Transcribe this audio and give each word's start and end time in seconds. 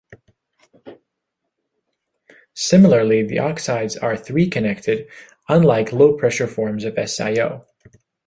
Similarly, 2.55 3.21
the 3.21 3.37
oxides 3.37 3.95
are 3.95 4.17
three-connected, 4.17 5.07
unlike 5.47 5.93
low-pressure 5.93 6.47
forms 6.47 6.85
of 6.85 6.95
SiO. 6.95 7.65